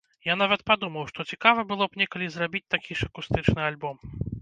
[0.27, 3.97] Я нават падумаў, што цікава было б некалі зрабіць такі ж акустычны альбом.